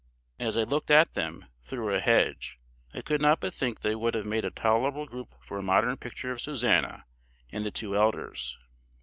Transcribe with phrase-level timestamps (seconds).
[0.39, 2.59] As I looked at them through a hedge,
[2.91, 5.95] I could not but think they would have made a tolerable group for a modern
[5.95, 7.05] picture of Susannah
[7.53, 8.57] and the two elders.